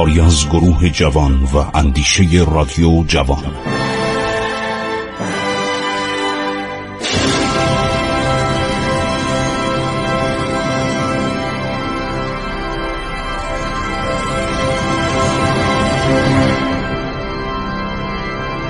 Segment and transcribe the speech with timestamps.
[0.00, 2.22] کاری از گروه جوان و اندیشه
[2.54, 3.54] رادیو جوان.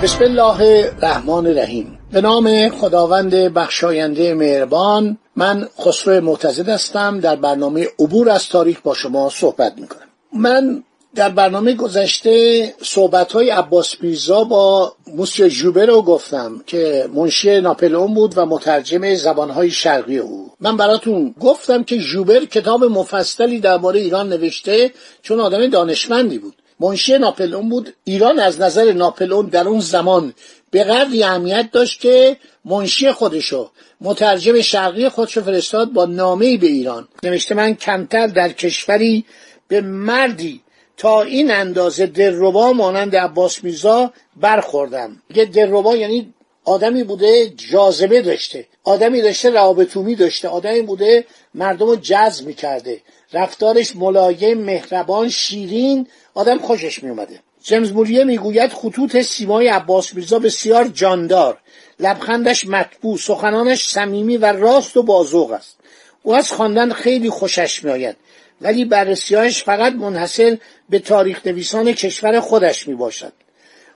[0.02, 1.98] بسم الله الرحمن الرحیم.
[2.12, 7.20] به نام خداوند بخشاینده مهربان من خسرو معتزد هستم.
[7.20, 10.08] در برنامه عبور از تاریخ با شما صحبت می‌کنم.
[10.33, 10.83] من
[11.14, 18.14] در برنامه گذشته صحبت های عباس میرزا با موسیو ژوبر رو گفتم که منشی ناپلئون
[18.14, 20.50] بود و مترجم زبانهای شرقی او.
[20.61, 26.55] من براتون گفتم که ژوبر کتاب مفصلی درباره ایران نوشته چون آدم دانشمندی بود.
[26.81, 27.94] منشی ناپلئون بود.
[28.05, 30.34] ایران از نظر ناپلئون در اون زمان
[30.70, 37.08] به قدری اهمیت داشت که منشی خودشو مترجم شرقی خودشو فرستاد با نامه به ایران.
[37.22, 39.25] نوشته من کمتر در کشوری
[39.69, 40.61] به مردی
[41.01, 45.23] تا این اندازه دلربا مانند عباس میرزا برخوردم.
[45.34, 46.34] یه دلربا یعنی
[46.65, 48.67] آدمی بوده جاذبه داشته.
[48.84, 50.48] آدمی داشته روابطومی داشته.
[50.48, 53.01] آدمی بوده مردم رو جذب می‌کرده.
[53.33, 57.41] رفتارش ملایم مهربان شیرین آدم خوشش میومده.
[57.62, 61.59] جیمز موریه می‌گوید خطوط سیمای عباس میرزا بسیار جاندار.
[62.01, 65.77] لبخندش مطبوع سخنانش صمیمی و راست و بازوق است.
[66.23, 68.17] او از خواندن خیلی خوشش میآید.
[68.61, 70.58] ولی بررسیهایش فقط منحصر
[70.89, 73.33] به تاریخ نویسان کشور خودش می باشد.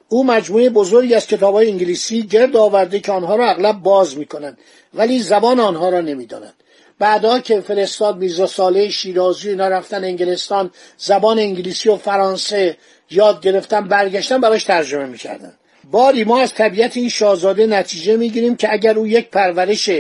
[0.09, 4.27] او مجموعه بزرگی از کتاب های انگلیسی گرد آورده که آنها را اغلب باز می
[4.27, 4.59] کنند
[4.95, 6.55] ولی زبان آنها را نمی دانند.
[6.99, 12.77] بعدا که فرستاد میرزا ساله شیرازی اینا رفتن انگلستان زبان انگلیسی و فرانسه
[13.11, 15.53] یاد گرفتن برگشتن براش ترجمه می‌کردن
[15.91, 19.91] باری ما از طبیعت این شاهزاده نتیجه می‌گیریم که اگر او یک پرورش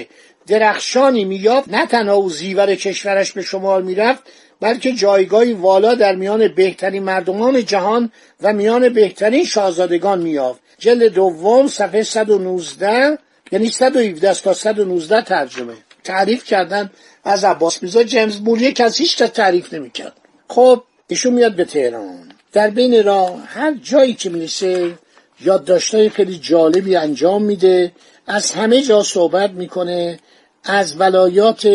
[0.47, 4.23] درخشانی مییافت نه تنها او زیور کشورش به شمار می‌رفت
[4.65, 11.69] بلکه جایگاهی والا در میان بهترین مردمان جهان و میان بهترین شاهزادگان میافت جلد دوم
[11.69, 13.19] صفحه 119
[13.53, 15.75] یعنی 117 تا 119 ترجمه.
[16.05, 16.91] تعریف کردن
[17.25, 20.13] از عباس میرزا جیمز موریه کسی هیچ تعریف نمی‌کرد.
[20.49, 22.33] خب ایشون میاد به تهران.
[22.53, 24.93] در بین راه هر جایی که می‌رسه
[25.41, 27.93] یادداشتهای خیلی جالبی انجام میده.
[28.27, 30.19] از همه جا صحبت می‌کنه.
[30.65, 31.69] از ولایات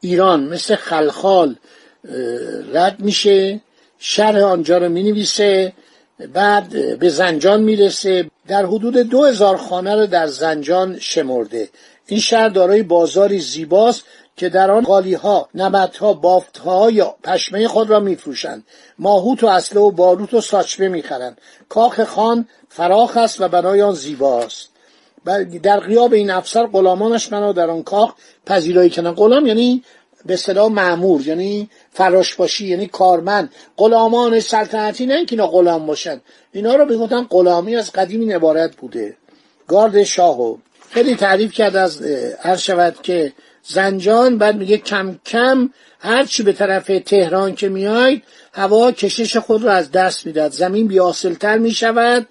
[0.00, 1.56] ایران مثل خلخال
[2.72, 3.60] رد میشه
[3.98, 5.72] شرح آنجا رو می‌نویسه
[6.32, 8.30] بعد به زنجان می‌رسه.
[8.48, 11.68] در حدود دو هزار خانه رو در زنجان شمرده.
[12.06, 14.04] این شهر دارای بازاری زیباست
[14.36, 18.64] که در آن قالی ها نمت ها بافت ها یا پشمه خود را میفروشند.
[18.98, 21.38] ماهوت و اسلحه و باروت و ساچمه می‌خرند.
[21.68, 24.68] کاخ خان فراخ است و برای آن زیباست.
[25.62, 28.12] در غیاب این افسر غلامانش منو در آن کاخ
[28.46, 29.84] پذیرایی کنند غلام یعنی
[30.26, 33.50] به اصطلاح معمور یعنی فراش باشی یعنی کارمند.
[33.76, 36.20] غلامان سلطنتی نه اینکه اینا غلام باشن.
[36.52, 39.16] اینا رو می‌گفتن غلامی از قدیمی عبارت بوده.
[39.66, 40.56] گارد شاهو.
[40.90, 42.02] خیلی تعریف کرد از
[42.40, 43.32] هر شود که
[43.62, 48.22] زنجان بعد میگه کم کم هرچی به طرف تهران که میاید
[48.52, 52.26] هوا کشش خود را از دست می‌داد زمین بیاسلتر می‌شود.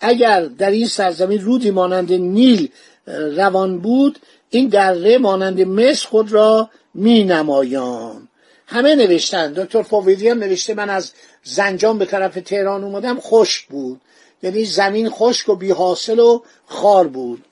[0.00, 2.68] اگر در این سرزمین رودی مانند نیل
[3.36, 4.18] روان بود
[4.56, 8.28] این دره مانند مصر خود را می نمایان
[8.66, 9.52] همه نوشتن.
[9.52, 11.12] دکتر فاویدی هم نوشته من از
[11.42, 14.00] زنجان به طرف تهران اومدم خشک بود.
[14.42, 17.44] یعنی زمین خشک و بیحاصل و خار بود.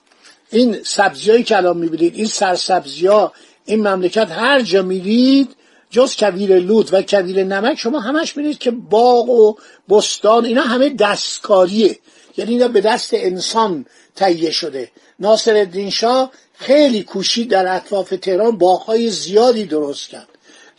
[0.51, 3.33] این سبزیایی که الان می‌بینید این سرسبزی ها
[3.65, 5.57] این مملکت هر جا میرید
[5.91, 9.55] جز کویر لود و کویر نمک شما همش میرید که باغ و
[9.89, 11.99] بستان اینا همه دستکاریه.
[12.37, 13.87] یعنی اینا به دست انسان
[14.17, 14.91] تهیه شده.
[15.19, 16.31] ناصر الدین شاه
[16.67, 20.29] خیلی کوشید در اطراف تهران باغهای زیادی درست کرد.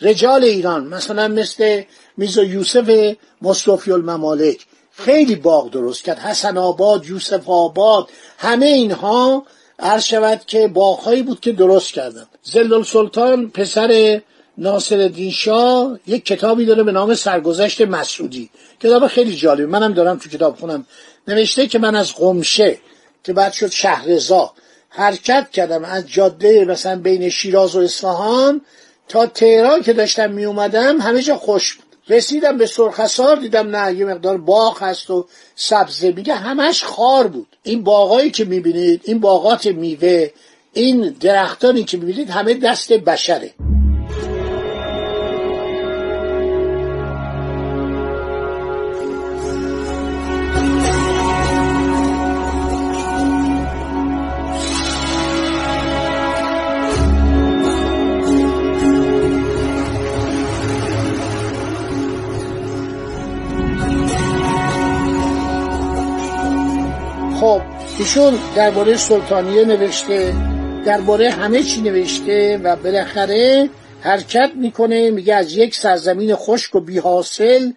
[0.01, 1.83] رجال ایران مثلا مثل
[2.17, 6.19] میزا یوسف مصطفی الممالک خیلی باغ درست کرد.
[6.19, 9.45] حسن آباد یوسف آباد همه اینها
[9.79, 14.21] عرض شود که باغهایی بود که درست کردن زلال سلطان پسر
[14.57, 18.49] ناصر شاه یک کتابی داره به نام سرگذشت مسعودی
[18.79, 20.85] کتاب خیلی جالب منم دارم تو کتاب خونم.
[21.27, 22.77] نوشته که من از قمشه
[23.23, 24.53] که بعد شد شهرزا
[24.95, 28.61] حرکت کردم از جاده مثلا بین شیراز و اصفهان
[29.07, 31.85] تا تهران که داشتم می اومدم همه جا خوش بود.
[32.09, 37.47] رسیدم به سرخسار دیدم نه یه مقدار باغ هست و سبزه میگه همش خار بود.
[37.63, 40.29] این باغایی که می‌بینید این باغات میوه
[40.73, 43.53] این درختانی که می‌بینید همه دست بشره.
[67.39, 67.61] خب
[67.99, 70.33] ایشون درباره سلطانیه نوشته
[70.85, 73.69] درباره همه چی نوشته و بالاخره
[74.01, 77.71] حرکت می‌کنه میگه از یک سرزمین خشک و بیحاصل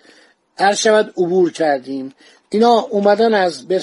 [0.58, 2.14] هر شود عبور کردیم.
[2.50, 3.80] اینا اومدن از به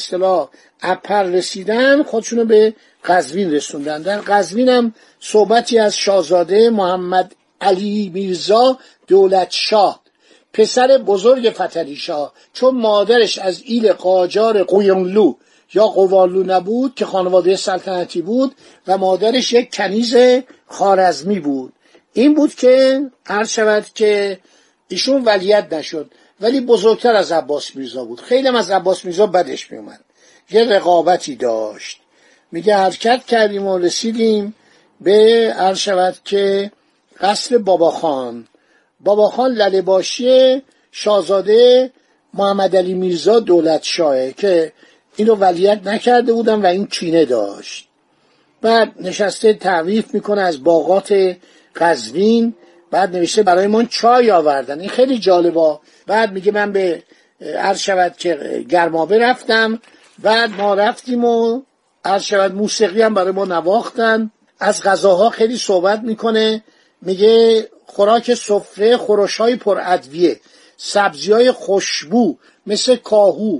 [0.82, 2.74] اپر رسیدن خودشونو به
[3.06, 4.02] قزوین رسوندن.
[4.02, 10.02] در قزوین هم صحبتی از شاهزاده محمد علی میرزا دولت شاه
[10.54, 15.36] پسر بزرگ فتلی شاه چون مادرش از ایل قاجار قویونلو
[15.76, 18.56] یا قوالو نبود که خانواده سلطنتی بود
[18.88, 20.16] و مادرش یک کنیز
[20.68, 21.74] خارزمی بود.
[22.14, 24.40] این بود که عرض شود که
[24.88, 26.12] ایشون ولیت نشد
[26.42, 28.22] ولی بزرگتر از عباس میرزا بود.
[28.22, 30.00] خیلی از عباس میرزا بدش میومد.
[30.52, 32.00] یه رقابتی داشت.
[32.52, 34.56] میگه حرکت کردیم و رسیدیم
[35.02, 36.72] به عرض شود که
[37.22, 38.48] قصر بابا خان.
[39.00, 40.62] بابا خان للباشی
[40.92, 41.92] شاهزاده
[42.34, 44.74] محمد علی میرزا دولت شاهه که
[45.16, 47.88] اینو ولیت نکرده بودن و این چینه داشت.
[48.62, 51.36] بعد نشسته تعریف می‌کنه از باغات
[51.76, 52.56] قزوین
[52.92, 54.80] بعد نوشته برای من چای آوردن.
[54.80, 57.04] این خیلی جالبا بعد میگه من به
[57.58, 59.80] عرض شود که گرمابه رفتم
[60.20, 61.62] بعد ما رفتیم و
[62.06, 64.32] عرض شود موسیقی هم برای ما نواختن.
[64.60, 66.64] از غذاها خیلی صحبت می‌کنه.
[67.02, 70.40] میگه خوراک سفره خورش های پر ادویه
[70.78, 73.60] سبزی های خوشبو مثل کاهو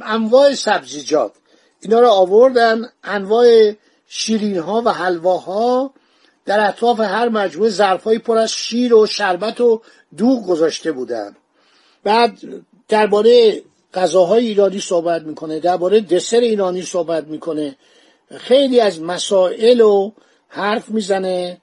[0.00, 1.32] انواع سبزیجات.
[1.80, 3.72] اینا رو آوردن انواع
[4.06, 5.94] شیرین ها و حلواها
[6.44, 9.82] در اطراف هر مجموعه ظرفای پر از شیر و شربت و
[10.16, 11.36] دوغ گذاشته بودن.
[12.04, 12.38] بعد
[12.88, 13.62] درباره
[13.94, 17.76] غذاهای ایرانی صحبت می‌کنه درباره دسر ایرانی صحبت می‌کنه.
[18.36, 20.12] خیلی از مسائل و
[20.48, 21.60] حرف می‌زنه.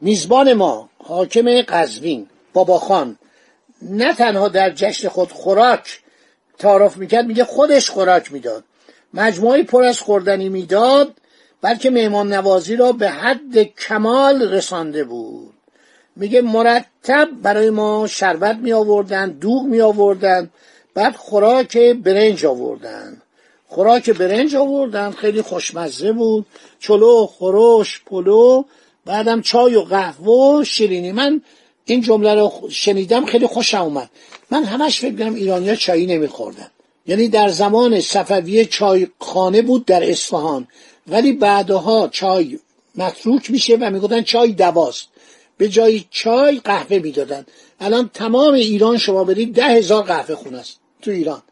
[0.00, 3.18] میزبان ما حاکم قزوین بابا خان
[3.82, 6.03] نه تنها در جشن خود خوراک
[6.58, 8.64] تعارف می‌کرد میگه خودش خوراک می‌داد.
[9.14, 11.12] مجموعی پر از خوردنی می‌داد
[11.62, 15.54] بلکه مهمان نوازی را به حد کمال رسانده بود.
[16.16, 20.50] میگه مرتب برای ما شربت می آوردن دوغ می آوردن
[20.94, 23.22] بعد خوراک برنج آوردن.
[23.66, 26.46] خوراک برنج آوردن خیلی خوشمزه بود.
[26.80, 28.64] چلو خروش پلو
[29.04, 31.12] بعدم چای و قهوه و شیرینی.
[31.12, 31.42] من
[31.84, 34.10] این جمله رو شنیدم خیلی خوشم اومد.
[34.50, 36.70] من همش فکر کنم ایرانیا چایی نمیخوردن.
[37.06, 40.68] یعنی در زمان صفویه چای خانه بود در اصفهان.
[41.06, 42.58] ولی بعدها چای
[42.94, 45.08] متروک میشه و می‌گفتن چای دواست.
[45.58, 47.46] به جای چای قهوه می‌دادن.
[47.80, 51.42] الان تمام ایران شما برید ده هزار قهوه خونه است تو ایران.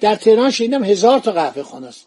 [0.00, 2.06] در تهران شنیدم هزار تا قهوه خانه است.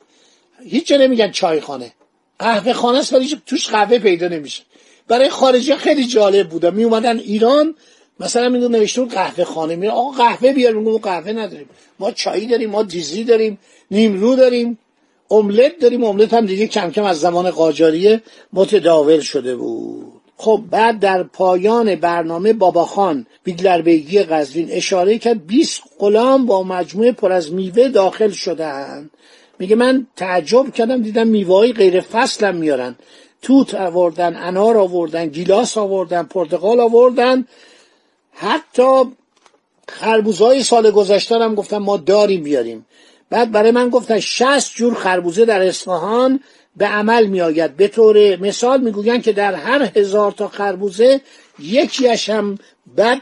[0.64, 1.94] هیچ جا نمیگن چای خانه
[2.40, 4.64] قهوه خانه است ولی توش قهوه پیدا نمیشه.
[5.08, 6.72] برای خارجی خیلی جالب بوده.
[6.72, 7.76] می اومدن ایران
[8.20, 9.76] مثلا میگن نوشته قهوه خانه.
[9.76, 10.74] میره آقا قهوه بیار.
[10.74, 11.70] میگم قهوه نداریم.
[12.00, 13.58] ما چایی داریم ما دیزی داریم
[13.92, 14.78] نیمرو داریم
[15.32, 16.04] املت داریم.
[16.04, 18.22] املت هم دیگه کم کم از زمان قاجاریه.
[18.54, 20.16] متداول شده بود.
[20.38, 27.32] خب بعد در پایان برنامه باباخان بیگلربیگی قزوین اشاره کرد 20 غلام با مجموعه پر
[27.32, 29.10] از میوه داخل شدن.
[29.60, 32.96] میگه من تعجب کردم دیدم میوه غیر فصلم میارن.
[33.46, 37.48] توت آوردن انار آوردن گیلاس آوردن پرتقال آوردن.
[38.34, 39.04] حتی
[39.90, 42.86] خربوزهای سال گذشته هم گفتن ما داریم بیاریم.
[43.30, 46.40] بعد برای من گفتن 60 جور خربوزه در اصفهان
[46.76, 47.78] به عمل می آید.
[47.78, 51.22] به طور مثال می‌گویند که در هر هزار تا خربوزه
[51.60, 52.58] یکیش هم
[52.98, 53.22] بد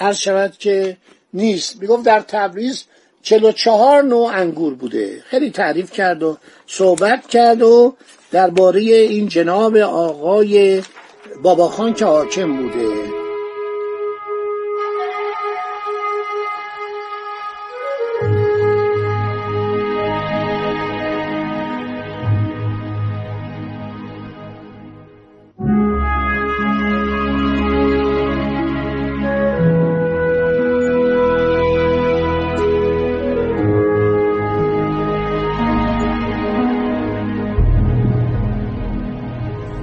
[0.00, 0.96] عرض شود که
[1.34, 1.80] نیست.
[1.80, 2.84] می‌گفت در تبریز
[3.22, 5.22] چلو چهار نوع انگور بوده.
[5.26, 6.36] خیلی تعریف کرد و
[6.66, 7.94] صحبت کرد و
[8.30, 10.82] درباره این جناب آقای
[11.42, 13.19] باباخان که حاکم بوده.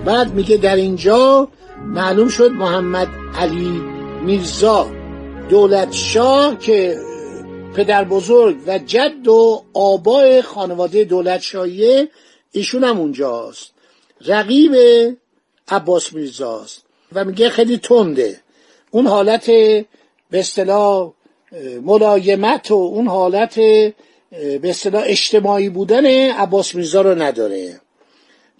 [0.08, 1.48] بعد میگه در اینجا
[1.86, 3.82] معلوم شد محمد علی
[4.22, 4.92] میرزا
[5.50, 6.98] دولت شاه که
[7.76, 12.10] پدر بزرگ و جد و آبای خانواده دولت شاهیه
[12.52, 13.72] ایشون هم اونجاست.
[14.26, 14.76] رقیب
[15.68, 16.84] عباس میرزاست
[17.14, 18.40] و میگه خیلی تنده.
[18.92, 19.88] اون حالت به
[20.32, 21.12] اصطلاح
[21.82, 23.92] ملایمت و اون حالت به
[24.64, 27.82] اصطلاح اجتماعی بودن عباس میرزا رو نداره.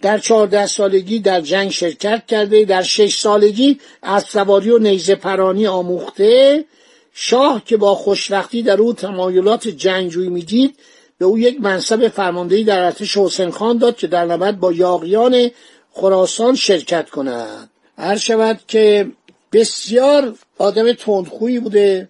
[0.02, 5.66] در چهارده سالگی در جنگ شرکت کرده در شش سالگی از سواری و نیزه پرانی
[5.66, 6.64] آموخته.
[7.12, 10.74] شاه که با خوشوقتی در او تمایلات جنگجویی می‌دید
[11.18, 15.50] به او یک منصب فرماندهی در ارتش حسین خان داد که در نبرد با یاغیان
[15.92, 17.70] خراسان شرکت کند.
[17.98, 19.10] هر شود که
[19.52, 22.08] بسیار آدم تندخویی بوده.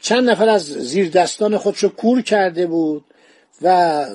[0.00, 3.04] چند نفر از زیر دستان خودشو کور کرده بود.
[3.62, 4.06] و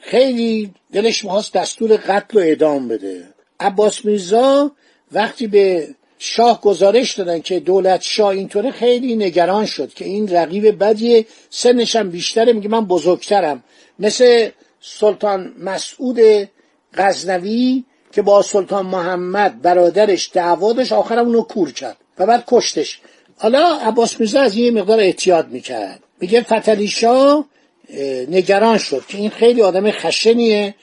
[0.00, 3.22] خیلی دلش می‌خواست دستور قتل و اعدام بده.
[3.60, 4.70] عباس میرزا
[5.12, 10.84] وقتی به شاه گزارش دادن که دولت شاه اینطوره خیلی نگران شد که این رقیب
[10.84, 13.62] بدیه سنشم بیشتره میگه من بزرگترم.
[13.98, 16.18] مثل سلطان مسعود
[16.94, 23.00] غزنوی که با سلطان محمد برادرش دعوا داشت آخرم اونو کور کرد و بعد کشتش.
[23.36, 26.00] حالا عباس میرزا از این مقدار احتیاط می‌کرد.
[26.20, 27.44] میگه فتلی شاه
[28.28, 30.74] نگران شد که این خیلی آدم خشنیه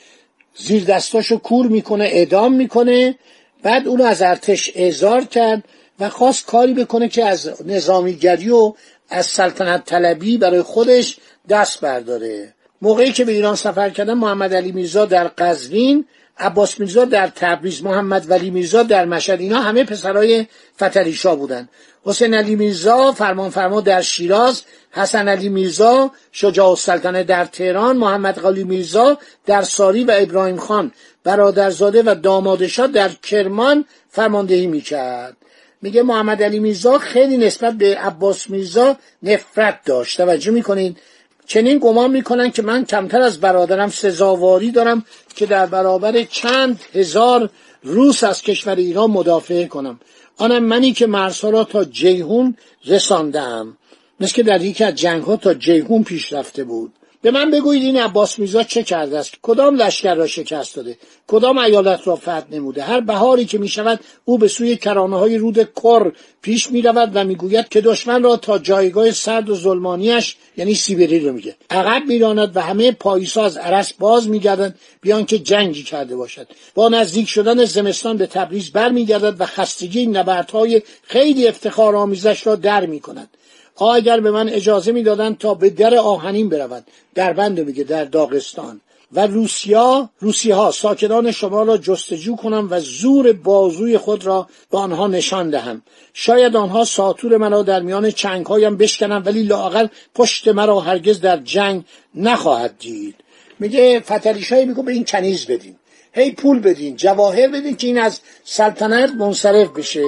[0.55, 3.15] زیر دستاشو کور می‌کنه اعدام می‌کنه
[3.63, 5.63] بعد اونو از ارتش اعزار کرد
[5.99, 8.73] و خواست کاری بکنه که از نظامیگری و
[9.09, 11.17] از سلطنت طلبی برای خودش
[11.49, 12.53] دست برداره.
[12.81, 16.05] موقعی که به ایران سفر کردن محمد علی میرزا در قزوین
[16.41, 21.69] عباس میرزا در تبریز محمد ولی میرزا در مشهد اینا همه پسرای فتریشا بودن.
[22.03, 28.39] حسین علی میرزا فرمان فرما در شیراز حسن علی میرزا شجاع السلطنه در تهران محمد
[28.39, 30.91] قلی میرزا در ساری و ابراهیم خان.
[31.23, 35.37] برادرزاده و دامادشاه در کرمان فرماندهی می‌کرد.
[35.81, 40.17] میگه محمد علی میرزا خیلی نسبت به عباس میرزا نفرت داشت.
[40.17, 40.97] توجه می‌کنید
[41.45, 45.05] چنین گمان می‌کنن که من کمتر از برادرم سزاواری دارم
[45.35, 47.49] که در برابر چند هزار
[47.83, 49.99] روس از کشور ایران مدافع کنم.
[50.37, 53.77] آنم منی که مرزها را تا جیهون رساندم
[54.19, 56.93] مثل که در یکی از جنگ ها تا جیهون پیش رفته بود.
[57.21, 60.97] به من بگویید این عباس میرزا چه کرده است؟ کدام لشکر را شکست داده؟
[61.27, 65.69] کدام ایالت را فتح نموده؟ هر بهاری که می‌شود او به سوی کرانه های رود
[65.75, 66.11] کر
[66.41, 71.33] پیش می‌رود و می‌گوید که دشمن را تا جایگاه سرد و ظلمانیش یعنی سیبری رو
[71.33, 71.55] میگه.
[71.69, 76.47] عقب میراند و همه پاییسا از عرس باز میگردند بیان که جنگی کرده باشد.
[76.75, 82.85] با نزدیک شدن زمستان به تبریز برمیگردد و خستگی نبردهای خیلی افتخار آمیزش را در
[82.85, 83.29] می‌کند.
[83.77, 86.83] ها اگر به من اجازه می‌دادند تا به در آهنین برود.
[87.15, 88.81] در بند میگه در داغستان.
[89.13, 94.77] و روسیا روسی ها ساکنان شما را جستجو کنم و زور بازوی خود را به
[94.77, 95.81] آنها نشان دهم.
[96.13, 101.37] شاید آنها ساتور مرا در میان چنگ هایم بشکنم ولی لاقل پشت مرا هرگز در
[101.37, 101.83] جنگ
[102.15, 103.15] نخواهد دید.
[103.59, 105.75] میگه فتلیشایی میگه به این کنیز بدین.
[106.13, 110.03] هی پول بدین جواهر بدین که این از سلطنت منصرف بشه.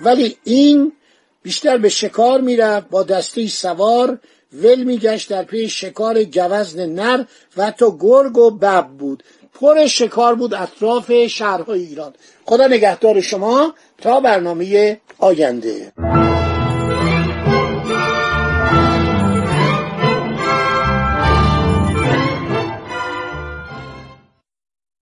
[0.00, 0.92] ولی این
[1.42, 4.18] بیشتر به شکار می‌رفت با دسته سوار
[4.52, 7.24] ول میگشت در پی شکار گوزن نر
[7.56, 9.22] و حتی گرگ و بب بود.
[9.54, 12.12] پر شکار بود اطراف شهرهای ایران.
[12.44, 15.92] خدا نگهدار شما تا برنامه آینده.